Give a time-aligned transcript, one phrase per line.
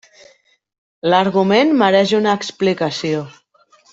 [1.13, 3.23] L'argument mereix una explicació.